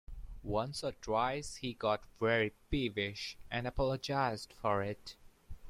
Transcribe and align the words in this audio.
Once 0.41 0.83
or 0.83 0.93
twice 0.93 1.57
he 1.57 1.73
got 1.75 2.01
very 2.19 2.53
peevish, 2.71 3.37
and 3.51 3.67
apologised 3.67 4.51
for 4.51 4.81
it. 4.81 5.15